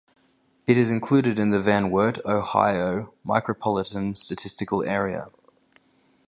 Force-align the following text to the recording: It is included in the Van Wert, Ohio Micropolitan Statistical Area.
It 0.65 0.79
is 0.79 0.89
included 0.89 1.37
in 1.37 1.51
the 1.51 1.59
Van 1.59 1.91
Wert, 1.91 2.17
Ohio 2.25 3.13
Micropolitan 3.23 4.17
Statistical 4.17 4.81
Area. 4.83 5.27